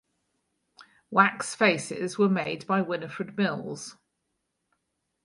[1.11, 3.97] Wax faces were made by Winifred Mills.